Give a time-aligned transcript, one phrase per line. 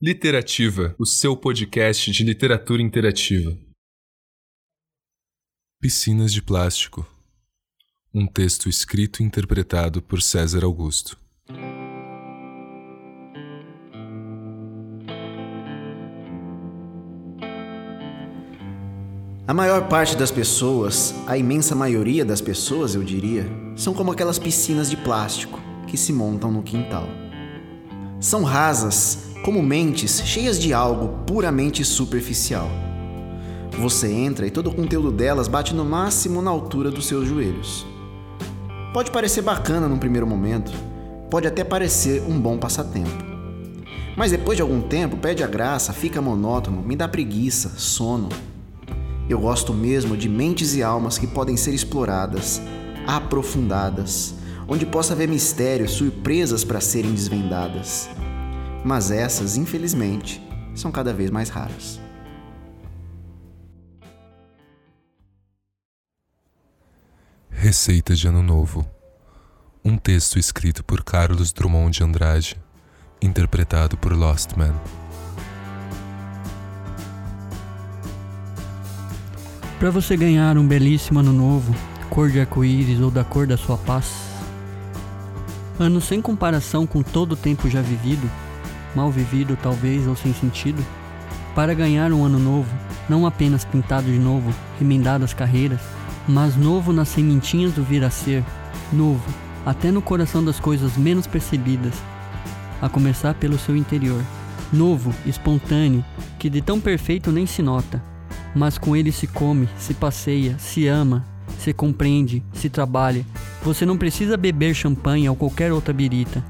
[0.00, 3.58] Literativa, o seu podcast de literatura interativa.
[5.80, 7.04] Piscinas de plástico
[8.14, 11.18] um texto escrito e interpretado por César Augusto.
[19.46, 23.46] A maior parte das pessoas, a imensa maioria das pessoas, eu diria,
[23.76, 27.08] são como aquelas piscinas de plástico que se montam no quintal.
[28.20, 32.68] São rasas, como mentes cheias de algo puramente superficial.
[33.78, 37.86] Você entra e todo o conteúdo delas bate no máximo na altura dos seus joelhos.
[38.92, 40.72] Pode parecer bacana num primeiro momento,
[41.30, 43.28] pode até parecer um bom passatempo.
[44.16, 48.28] Mas depois de algum tempo, perde a graça, fica monótono, me dá preguiça, sono.
[49.28, 52.60] Eu gosto mesmo de mentes e almas que podem ser exploradas,
[53.06, 54.34] aprofundadas,
[54.66, 58.08] onde possa haver mistérios, surpresas para serem desvendadas.
[58.84, 60.42] Mas essas, infelizmente,
[60.74, 62.00] são cada vez mais raras.
[67.50, 68.88] Receita de Ano Novo.
[69.84, 72.56] Um texto escrito por Carlos Drummond de Andrade,
[73.20, 74.74] interpretado por Lost Man.
[79.78, 81.74] Para você ganhar um belíssimo ano novo,
[82.10, 84.12] cor de arco-íris ou da cor da sua paz,
[85.78, 88.28] ano sem comparação com todo o tempo já vivido,
[88.98, 90.84] mal vivido talvez ou sem sentido,
[91.54, 92.68] para ganhar um ano novo,
[93.08, 95.80] não apenas pintado de novo, remendado as carreiras,
[96.26, 98.42] mas novo nas sementinhas do vir a ser,
[98.92, 99.22] novo,
[99.64, 101.94] até no coração das coisas menos percebidas,
[102.82, 104.20] a começar pelo seu interior.
[104.72, 106.04] Novo, espontâneo,
[106.36, 108.02] que de tão perfeito nem se nota,
[108.52, 111.24] mas com ele se come, se passeia, se ama,
[111.60, 113.24] se compreende, se trabalha.
[113.62, 116.42] Você não precisa beber champanhe ou qualquer outra birita.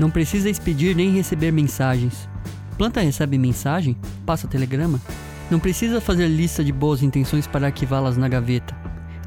[0.00, 2.26] Não precisa expedir nem receber mensagens.
[2.78, 3.94] Planta recebe mensagem?
[4.24, 4.98] Passa telegrama?
[5.50, 8.74] Não precisa fazer lista de boas intenções para arquivá-las na gaveta.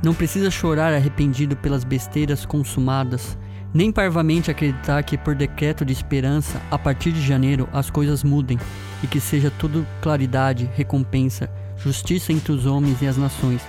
[0.02, 3.38] Não precisa chorar arrependido pelas besteiras consumadas,
[3.72, 8.58] nem parvamente acreditar que por decreto de esperança, a partir de janeiro, as coisas mudem
[9.04, 13.62] e que seja tudo claridade, recompensa, justiça entre os homens e as nações,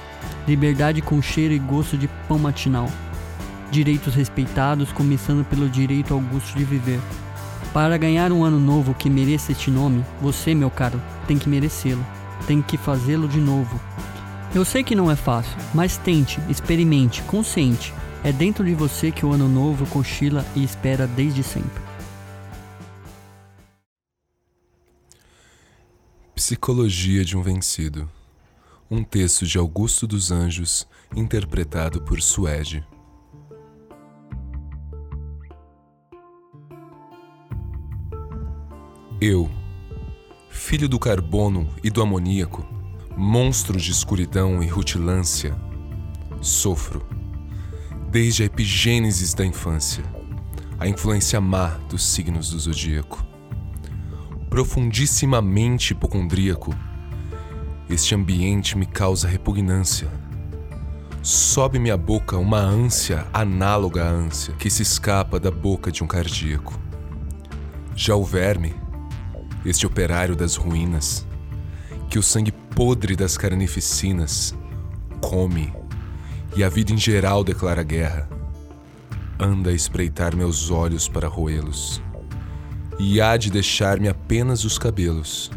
[0.49, 2.89] liberdade com cheiro e gosto de pão matinal,
[3.71, 7.01] direitos respeitados, começando pelo direito ao gosto de viver.
[7.73, 12.05] Para ganhar um ano novo que mereça este nome, você, meu caro, tem que merecê-lo,
[12.47, 13.81] tem que fazê-lo de novo,
[14.55, 17.93] eu sei que não é fácil, mas tente, experimente, consciente.
[18.23, 21.83] É dentro de você que o ano novo cochila e espera desde sempre.
[26.37, 28.09] Psicologia de um Vencido.
[28.89, 30.87] Um texto de Augusto dos Anjos,
[31.17, 32.87] interpretado por Suede.
[39.27, 39.51] Eu,
[40.51, 42.63] filho do carbono e do amoníaco,
[43.17, 45.57] monstro de escuridão e rutilância,
[46.43, 47.03] sofro,
[48.11, 50.05] desde a epigênesis da infância,
[50.79, 53.25] a influência má dos signos do zodíaco.
[54.51, 56.75] Profundissimamente hipocondríaco,
[57.89, 60.07] este ambiente me causa repugnância.
[61.23, 66.07] Sobe minha boca uma ânsia análoga à ânsia que se escapa da boca de um
[66.07, 66.79] cardíaco.
[67.97, 68.84] Já o verme,
[69.65, 71.27] este operário das ruínas,
[72.11, 74.55] que o sangue podre das carnificinas
[75.21, 75.73] come
[76.57, 78.29] e a vida em geral declara guerra.
[79.39, 82.01] Anda a espreitar meus olhos para roê-los,
[82.99, 85.51] e há de deixar-me apenas os cabelos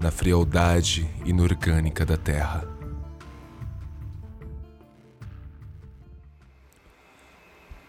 [0.00, 2.66] na frialdade inorgânica da terra.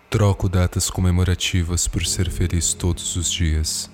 [0.09, 3.91] Troco datas comemorativas por ser feliz todos os dias.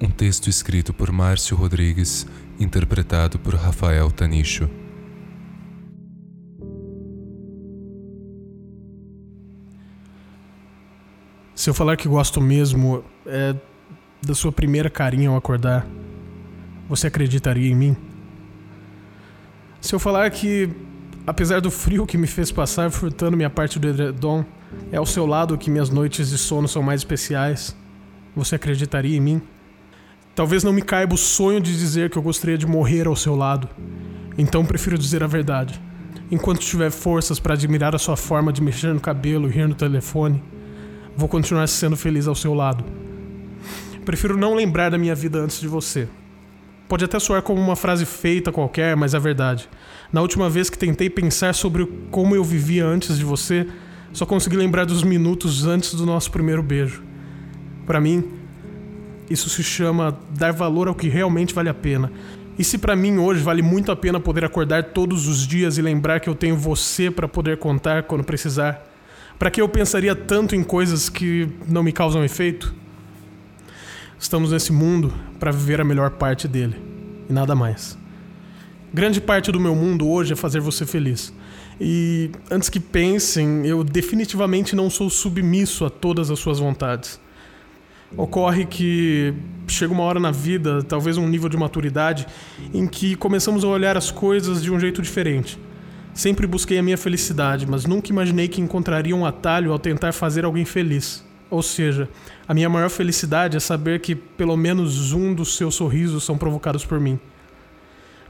[0.00, 2.26] Um texto escrito por Márcio Rodrigues
[2.58, 4.68] interpretado por Rafael Tanicho.
[11.54, 13.54] Se eu falar que gosto mesmo é
[14.20, 15.86] da sua primeira carinha ao acordar,
[16.88, 17.96] você acreditaria em mim?
[19.80, 20.68] Se eu falar que,
[21.26, 24.44] apesar do frio que me fez passar furtando minha parte do edredom,
[24.90, 27.76] é ao seu lado que minhas noites de sono são mais especiais,
[28.34, 29.42] você acreditaria em mim?
[30.34, 33.36] Talvez não me caiba o sonho de dizer que eu gostaria de morrer ao seu
[33.36, 33.68] lado.
[34.36, 35.80] Então prefiro dizer a verdade.
[36.30, 39.74] Enquanto tiver forças para admirar a sua forma de mexer no cabelo e rir no
[39.74, 40.42] telefone,
[41.16, 42.84] vou continuar sendo feliz ao seu lado.
[44.04, 46.08] Prefiro não lembrar da minha vida antes de você.
[46.88, 49.68] Pode até soar como uma frase feita qualquer, mas é verdade.
[50.12, 53.66] Na última vez que tentei pensar sobre como eu vivia antes de você,
[54.12, 57.02] só consegui lembrar dos minutos antes do nosso primeiro beijo.
[57.86, 58.43] Para mim,
[59.28, 62.10] isso se chama dar valor ao que realmente vale a pena.
[62.58, 65.82] E se para mim hoje vale muito a pena poder acordar todos os dias e
[65.82, 68.86] lembrar que eu tenho você para poder contar quando precisar,
[69.38, 72.72] para que eu pensaria tanto em coisas que não me causam efeito?
[74.18, 76.76] Estamos nesse mundo para viver a melhor parte dele
[77.28, 77.98] e nada mais.
[78.92, 81.34] Grande parte do meu mundo hoje é fazer você feliz.
[81.80, 87.20] E antes que pensem, eu definitivamente não sou submisso a todas as suas vontades.
[88.16, 89.34] Ocorre que
[89.66, 92.26] chega uma hora na vida, talvez um nível de maturidade,
[92.72, 95.58] em que começamos a olhar as coisas de um jeito diferente.
[96.12, 100.44] Sempre busquei a minha felicidade, mas nunca imaginei que encontraria um atalho ao tentar fazer
[100.44, 101.24] alguém feliz.
[101.50, 102.08] Ou seja,
[102.46, 106.84] a minha maior felicidade é saber que pelo menos um dos seus sorrisos são provocados
[106.84, 107.18] por mim.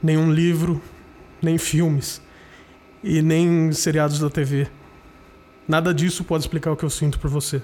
[0.01, 0.81] Nenhum livro,
[1.41, 2.21] nem filmes
[3.03, 4.67] e nem seriados da TV.
[5.67, 7.61] Nada disso pode explicar o que eu sinto por você.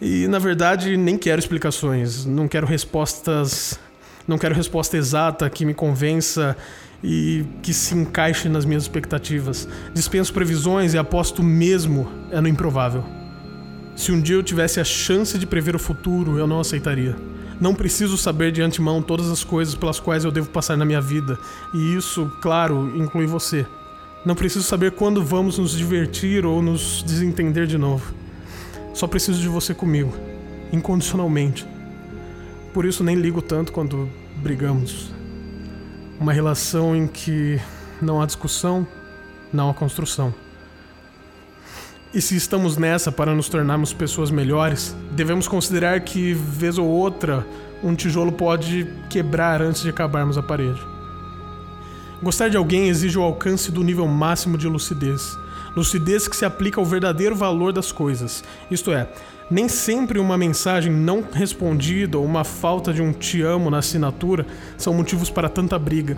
[0.00, 3.78] E na verdade nem quero explicações, não quero respostas,
[4.28, 6.56] não quero resposta exata que me convença
[7.02, 9.68] e que se encaixe nas minhas expectativas.
[9.94, 13.04] Dispenso previsões e aposto mesmo é no improvável.
[13.94, 17.16] Se um dia eu tivesse a chance de prever o futuro, eu não aceitaria.
[17.58, 21.00] Não preciso saber de antemão todas as coisas pelas quais eu devo passar na minha
[21.00, 21.38] vida,
[21.72, 23.64] e isso, claro, inclui você.
[24.26, 28.25] Não preciso saber quando vamos nos divertir ou nos desentender de novo.
[28.96, 30.10] Só preciso de você comigo,
[30.72, 31.66] incondicionalmente.
[32.72, 34.08] Por isso nem ligo tanto quando
[34.38, 35.12] brigamos.
[36.18, 37.60] Uma relação em que
[38.00, 38.88] não há discussão,
[39.52, 40.32] não há construção.
[42.14, 47.46] E se estamos nessa para nos tornarmos pessoas melhores, devemos considerar que, vez ou outra,
[47.84, 50.80] um tijolo pode quebrar antes de acabarmos a parede.
[52.22, 55.36] Gostar de alguém exige o alcance do nível máximo de lucidez
[55.76, 58.42] lucidez que se aplica ao verdadeiro valor das coisas.
[58.70, 59.06] Isto é,
[59.50, 64.46] nem sempre uma mensagem não respondida ou uma falta de um te amo na assinatura
[64.78, 66.16] são motivos para tanta briga.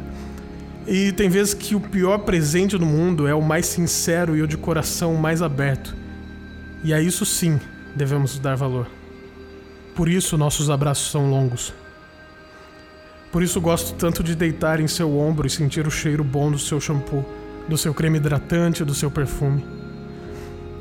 [0.87, 4.47] E tem vezes que o pior presente do mundo é o mais sincero e o
[4.47, 5.95] de coração mais aberto.
[6.85, 7.61] E a isso sim
[7.95, 8.87] devemos dar valor.
[9.95, 11.75] Por isso nossos abraços são longos.
[13.33, 16.59] Por isso gosto tanto de deitar em seu ombro e sentir o cheiro bom do
[16.59, 17.27] seu shampoo
[17.69, 19.65] do seu creme hidratante, do seu perfume.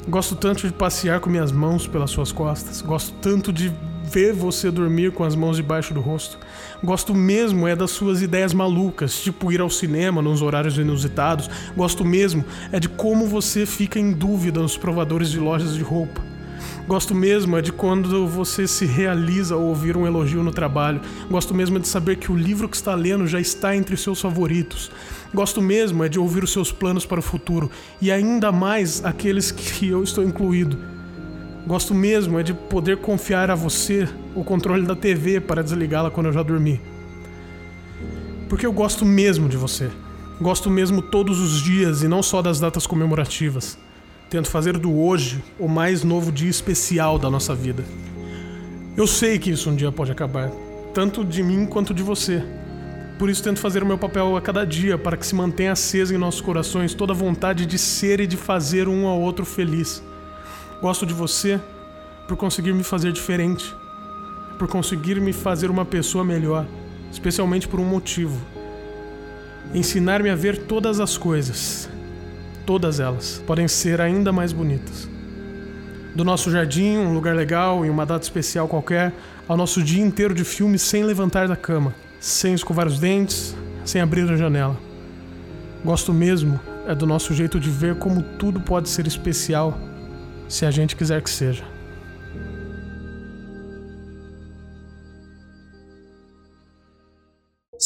[0.07, 2.81] Gosto tanto de passear com minhas mãos pelas suas costas.
[2.81, 3.73] Gosto tanto de
[4.05, 6.39] ver você dormir com as mãos debaixo do rosto.
[6.81, 11.49] Gosto mesmo é das suas ideias malucas, tipo ir ao cinema nos horários inusitados.
[11.75, 16.21] Gosto mesmo é de como você fica em dúvida nos provadores de lojas de roupa.
[16.87, 21.01] Gosto mesmo é de quando você se realiza ao ouvir um elogio no trabalho.
[21.29, 24.21] Gosto mesmo é de saber que o livro que está lendo já está entre seus
[24.21, 24.89] favoritos.
[25.33, 27.69] Gosto mesmo é de ouvir os seus planos para o futuro
[28.01, 30.77] e ainda mais aqueles que eu estou incluído.
[31.65, 36.27] Gosto mesmo é de poder confiar a você o controle da TV para desligá-la quando
[36.27, 36.79] eu já dormi.
[38.47, 39.89] Porque eu gosto mesmo de você.
[40.39, 43.77] Gosto mesmo todos os dias e não só das datas comemorativas.
[44.29, 47.83] Tento fazer do hoje o mais novo dia especial da nossa vida.
[48.95, 50.49] Eu sei que isso um dia pode acabar,
[50.93, 52.43] tanto de mim quanto de você.
[53.17, 56.13] Por isso tento fazer o meu papel a cada dia para que se mantenha acesa
[56.13, 60.03] em nossos corações toda a vontade de ser e de fazer um ao outro feliz.
[60.79, 61.59] Gosto de você
[62.27, 63.73] por conseguir me fazer diferente,
[64.59, 66.67] por conseguir me fazer uma pessoa melhor,
[67.11, 68.39] especialmente por um motivo:
[69.73, 71.89] ensinar-me a ver todas as coisas,
[72.67, 75.09] todas elas, podem ser ainda mais bonitas.
[76.13, 79.11] Do nosso jardim, um lugar legal, em uma data especial qualquer,
[79.47, 83.55] ao nosso dia inteiro de filme sem levantar da cama, sem escovar os dentes,
[83.85, 84.77] sem abrir a janela.
[85.83, 89.77] Gosto mesmo é do nosso jeito de ver como tudo pode ser especial
[90.47, 91.76] se a gente quiser que seja.